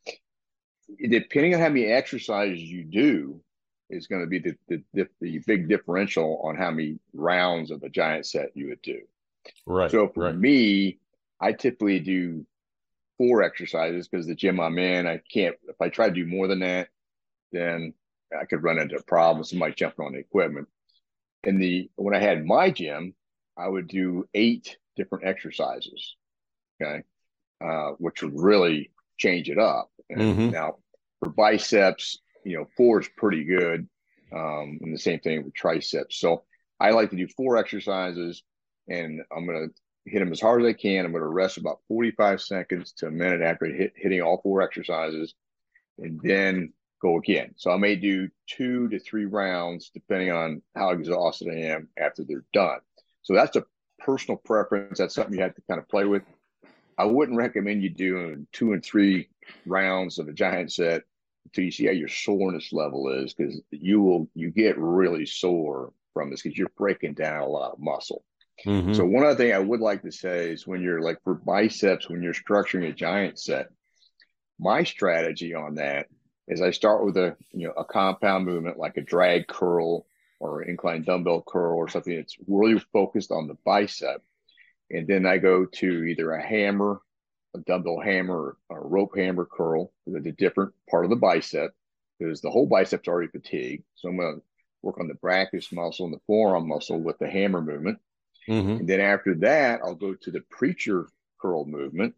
[1.08, 3.40] depending on how many exercises you do,
[3.90, 7.88] is going to be the, the, the big differential on how many rounds of a
[7.88, 9.00] giant set you would do.
[9.66, 9.90] Right.
[9.90, 10.36] So for right.
[10.36, 10.98] me,
[11.40, 12.46] I typically do
[13.18, 15.56] four exercises because the gym I'm in, I can't.
[15.68, 16.88] If I try to do more than that,
[17.52, 17.92] then
[18.38, 19.50] I could run into problems.
[19.50, 20.68] Somebody jumping on the equipment.
[21.44, 23.14] And the when I had my gym,
[23.56, 26.16] I would do eight different exercises.
[26.80, 27.02] Okay,
[27.64, 29.90] uh, which would really change it up.
[30.10, 30.50] Mm-hmm.
[30.50, 30.76] Now
[31.20, 33.88] for biceps, you know, four is pretty good.
[34.32, 36.18] Um, and the same thing with triceps.
[36.18, 36.44] So
[36.78, 38.42] I like to do four exercises,
[38.88, 39.74] and I'm going to
[40.08, 41.04] hit them as hard as I can.
[41.04, 44.62] I'm going to rest about 45 seconds to a minute after hit, hitting all four
[44.62, 45.34] exercises,
[45.98, 47.54] and then go again.
[47.56, 52.24] So I may do two to three rounds depending on how exhausted I am after
[52.24, 52.80] they're done.
[53.22, 53.64] So that's a
[53.98, 54.98] personal preference.
[54.98, 56.22] That's something you have to kind of play with.
[56.96, 59.28] I wouldn't recommend you doing two and three
[59.66, 61.02] rounds of a giant set
[61.44, 65.92] until you see how your soreness level is because you will you get really sore
[66.12, 68.24] from this because you're breaking down a lot of muscle.
[68.66, 68.94] Mm-hmm.
[68.94, 72.08] So one other thing I would like to say is when you're like for biceps,
[72.08, 73.68] when you're structuring a giant set,
[74.58, 76.08] my strategy on that
[76.48, 80.06] is I start with a you know a compound movement like a drag curl
[80.40, 84.22] or incline dumbbell curl or something that's really focused on the bicep,
[84.90, 87.00] and then I go to either a hammer,
[87.54, 89.92] a dumbbell hammer, or a rope hammer curl.
[90.06, 91.72] It's a different part of the bicep
[92.18, 93.84] because the whole bicep's already fatigued.
[93.94, 94.42] So I'm going to
[94.82, 97.98] work on the brachialis muscle and the forearm muscle with the hammer movement.
[98.48, 98.70] Mm-hmm.
[98.70, 101.08] And then after that, I'll go to the preacher
[101.40, 102.14] curl movement,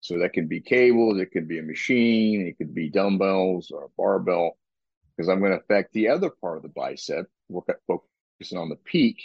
[0.00, 3.84] so that can be cables, it can be a machine, it could be dumbbells or
[3.84, 4.56] a barbell,
[5.16, 8.68] because I'm going to affect the other part of the bicep, work at focusing on
[8.68, 9.20] the peak.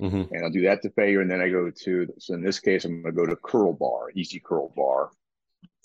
[0.00, 0.34] Mm-hmm.
[0.34, 1.20] And I'll do that to failure.
[1.20, 3.74] And then I go to, so in this case, I'm going to go to curl
[3.74, 5.10] bar, EZ curl bar.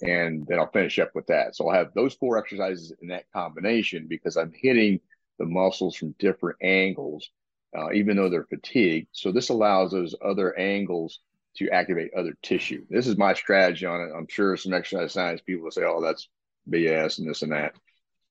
[0.02, 1.56] and then I'll finish up with that.
[1.56, 5.00] So I'll have those four exercises in that combination because I'm hitting
[5.40, 7.30] the muscles from different angles,
[7.76, 9.08] uh, even though they're fatigued.
[9.12, 11.20] So this allows those other angles
[11.58, 12.86] to activate other tissue.
[12.90, 14.14] This is my strategy on it.
[14.16, 16.30] I'm sure some exercise science people will say, "Oh, that's
[16.70, 17.74] BS and this and that,"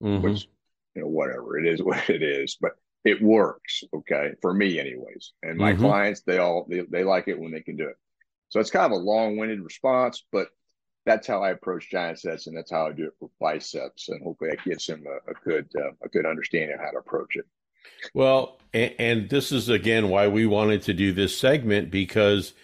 [0.03, 0.23] mm-hmm.
[0.23, 0.49] which
[0.95, 2.57] you know, whatever it is, what it is.
[2.61, 2.73] But
[3.05, 5.33] it works, okay, for me, anyways.
[5.43, 5.83] And my mm-hmm.
[5.83, 7.97] clients, they all they, they like it when they can do it.
[8.49, 10.49] So it's kind of a long-winded response, but
[11.05, 14.09] that's how I approach giant sets, and that's how I do it for biceps.
[14.09, 16.99] And hopefully, that gives them a, a good uh, a good understanding of how to
[16.99, 17.45] approach it.
[18.15, 22.55] Well, and, and this is again why we wanted to do this segment because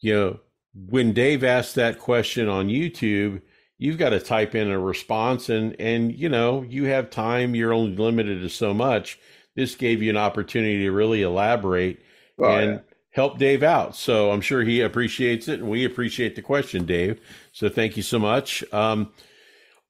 [0.00, 0.40] you know
[0.74, 3.42] when Dave asked that question on YouTube,
[3.78, 7.54] you've got to type in a response, and and you know you have time.
[7.54, 9.18] You're only limited to so much.
[9.56, 12.00] This gave you an opportunity to really elaborate.
[12.38, 12.78] Oh, and yeah
[13.18, 13.96] help Dave out.
[13.96, 17.20] So I'm sure he appreciates it, and we appreciate the question, Dave.
[17.50, 18.62] So thank you so much.
[18.72, 19.12] Um,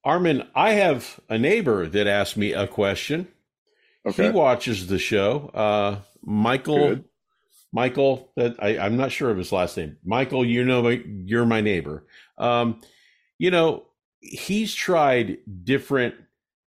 [0.02, 3.28] Armin, I have a neighbor that asked me a question.
[4.08, 4.24] Okay.
[4.24, 5.50] He watches the show.
[5.54, 7.04] Uh, Michael, Good.
[7.72, 9.96] Michael, that I, I'm not sure of his last name.
[10.04, 12.06] Michael, you know, you're my neighbor.
[12.38, 12.80] Um,
[13.38, 13.86] you know,
[14.20, 16.14] he's tried different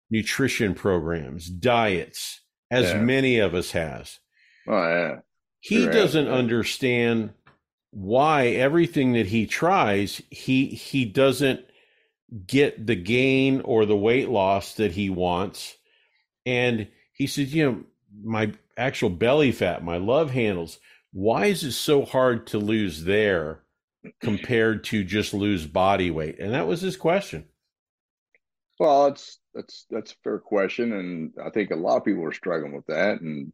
[0.09, 3.01] nutrition programs, diets, as yeah.
[3.01, 4.19] many of us has.
[4.67, 5.19] Oh yeah.
[5.61, 7.31] He doesn't understand
[7.91, 11.65] why everything that he tries, he he doesn't
[12.45, 15.75] get the gain or the weight loss that he wants.
[16.45, 16.87] And
[17.19, 17.83] he said, you know,
[18.23, 20.79] my actual belly fat, my love handles,
[21.11, 23.61] why is it so hard to lose there
[24.21, 26.39] compared to just lose body weight?
[26.39, 27.45] And that was his question.
[28.79, 32.31] Well, it's that's that's a fair question, and I think a lot of people are
[32.31, 33.19] struggling with that.
[33.19, 33.51] And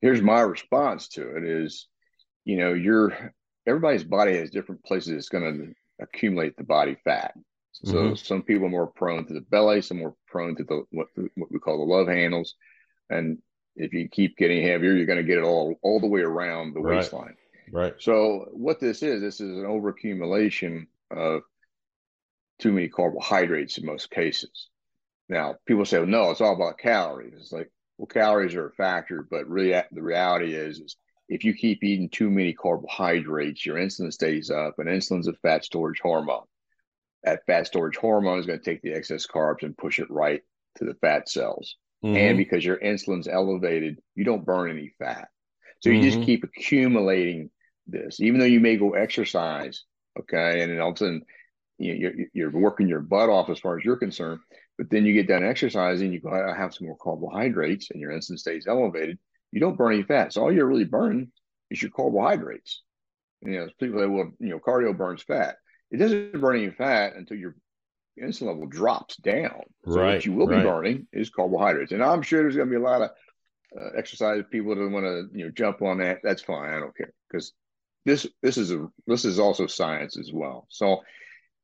[0.00, 1.86] here's my response to it is,
[2.46, 3.34] you know, your
[3.66, 7.34] everybody's body has different places it's going to accumulate the body fat.
[7.72, 8.14] So mm-hmm.
[8.14, 11.52] some people are more prone to the belly, some more prone to the what, what
[11.52, 12.54] we call the love handles,
[13.10, 13.38] and
[13.76, 16.74] if you keep getting heavier, you're going to get it all all the way around
[16.74, 16.98] the right.
[16.98, 17.36] waistline.
[17.72, 17.94] Right.
[17.98, 21.42] So what this is, this is an overaccumulation of
[22.58, 24.68] too many carbohydrates in most cases.
[25.28, 27.34] Now people say, well, no, it's all about calories.
[27.36, 30.96] It's like well, calories are a factor, but really the reality is, is
[31.28, 35.64] if you keep eating too many carbohydrates, your insulin stays up, and insulin's a fat
[35.64, 36.44] storage hormone.
[37.22, 40.42] That fat storage hormone is going to take the excess carbs and push it right
[40.76, 41.76] to the fat cells.
[42.04, 42.16] Mm-hmm.
[42.16, 45.28] And because your insulin's elevated, you don't burn any fat.
[45.80, 46.10] So you mm-hmm.
[46.10, 47.50] just keep accumulating
[47.86, 49.84] this, even though you may go exercise,
[50.18, 51.22] okay, and then all of a sudden
[51.78, 54.40] you, you're, you're working your butt off as far as you're concerned.
[54.76, 58.10] But then you get done exercising, you go, I have some more carbohydrates, and your
[58.10, 59.18] insulin stays elevated.
[59.52, 60.32] You don't burn any fat.
[60.32, 61.30] So all you're really burning
[61.70, 62.82] is your carbohydrates.
[63.42, 65.56] You know, people say, well, you know, cardio burns fat.
[65.90, 67.54] It doesn't burn any fat until your
[68.22, 69.62] insulin level drops down.
[69.86, 70.58] So right, what you will right.
[70.58, 71.92] be burning is carbohydrates.
[71.92, 73.10] And I'm sure there's going to be a lot of
[73.78, 76.18] uh, exercise people that want to, you know, jump on that.
[76.22, 76.72] That's fine.
[76.72, 77.52] I don't care because
[78.04, 80.66] this this is a this is also science as well.
[80.70, 81.02] So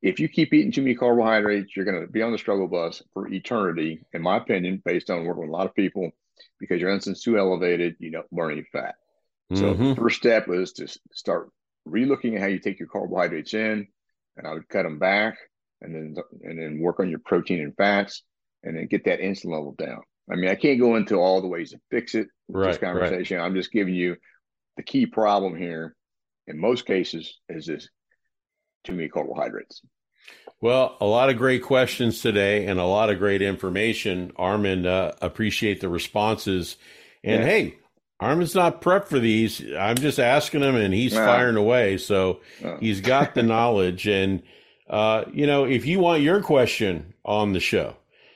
[0.01, 3.03] if you keep eating too many carbohydrates, you're going to be on the struggle bus
[3.13, 6.09] for eternity, in my opinion, based on working with a lot of people,
[6.59, 8.95] because your insulin's too elevated, you don't burn any fat.
[9.53, 9.89] So mm-hmm.
[9.89, 11.49] the first step is to start
[11.87, 13.87] relooking at how you take your carbohydrates in,
[14.37, 15.37] and I would cut them back,
[15.81, 18.23] and then and then work on your protein and fats,
[18.63, 20.01] and then get that insulin level down.
[20.31, 23.37] I mean, I can't go into all the ways to fix it right, this conversation.
[23.37, 23.45] Right.
[23.45, 24.15] I'm just giving you
[24.77, 25.95] the key problem here.
[26.47, 27.87] In most cases, is this
[28.83, 29.81] too many carbohydrates.
[30.59, 34.31] Well, a lot of great questions today and a lot of great information.
[34.35, 36.77] Armin, uh, appreciate the responses.
[37.23, 37.47] And yeah.
[37.47, 37.75] hey,
[38.19, 39.63] Armin's not prepped for these.
[39.73, 41.25] I'm just asking him and he's nah.
[41.25, 41.97] firing away.
[41.97, 42.77] So nah.
[42.77, 44.07] he's got the knowledge.
[44.07, 44.43] And,
[44.91, 47.95] uh, you know, if you want your question on the show,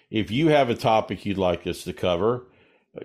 [0.09, 2.47] if you have a topic you'd like us to cover,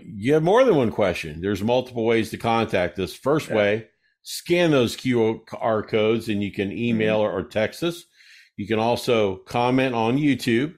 [0.01, 1.41] you have more than one question.
[1.41, 3.13] There's multiple ways to contact us.
[3.13, 3.57] First yeah.
[3.57, 3.89] way,
[4.23, 7.37] scan those QR codes and you can email mm-hmm.
[7.37, 8.05] or text us.
[8.57, 10.77] You can also comment on YouTube.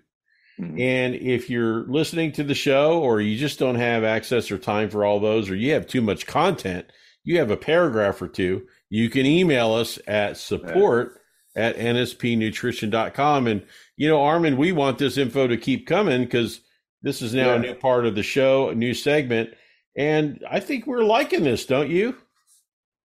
[0.58, 0.80] Mm-hmm.
[0.80, 4.88] And if you're listening to the show or you just don't have access or time
[4.88, 6.86] for all those, or you have too much content,
[7.22, 11.18] you have a paragraph or two, you can email us at support.
[11.54, 13.46] At nspnutrition.com.
[13.46, 16.60] And, you know, Armin, we want this info to keep coming because
[17.02, 17.54] this is now yeah.
[17.54, 19.50] a new part of the show, a new segment.
[19.96, 22.16] And I think we're liking this, don't you?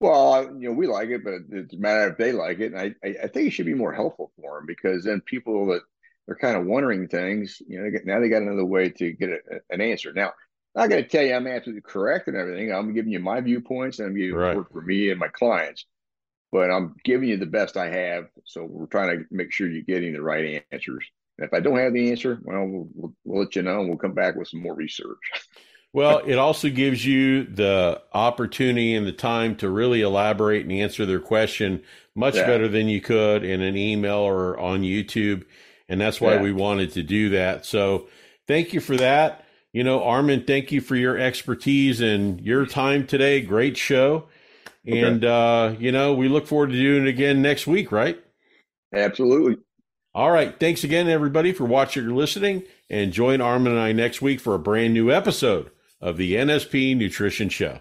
[0.01, 2.73] Well, uh, you know, we like it, but it's a matter if they like it.
[2.73, 5.83] And I, I think it should be more helpful for them because then people that
[6.29, 9.13] are kind of wondering things, you know, they get, now they got another way to
[9.13, 9.39] get a,
[9.71, 10.13] an answer.
[10.13, 10.33] Now,
[10.75, 12.73] I'm not going to tell you I'm absolutely correct and everything.
[12.73, 14.57] I'm giving you my viewpoints and I'm giving right.
[14.57, 15.87] work for me and my clients.
[16.53, 18.29] But I'm giving you the best I have.
[18.45, 21.05] So we're trying to make sure you're getting the right answers.
[21.39, 23.89] And if I don't have the answer, well, we'll, we'll, we'll let you know and
[23.89, 25.19] we'll come back with some more research.
[25.95, 31.05] Well, it also gives you the opportunity and the time to really elaborate and answer
[31.05, 31.83] their question
[32.15, 32.47] much yeah.
[32.47, 35.45] better than you could in an email or on YouTube.
[35.91, 36.41] And that's why yeah.
[36.41, 37.67] we wanted to do that.
[37.67, 38.09] So
[38.49, 39.45] thank you for that.
[39.75, 43.43] You know, Armin, thank you for your expertise and your time today.
[43.43, 44.29] Great show.
[44.87, 45.01] Okay.
[45.01, 48.23] And, uh, you know, we look forward to doing it again next week, right?
[48.93, 49.59] Absolutely.
[50.15, 50.59] All right.
[50.59, 52.65] Thanks again, everybody, for watching or listening.
[52.91, 55.71] And join Armin and I next week for a brand new episode
[56.01, 57.81] of the NSP Nutrition Show.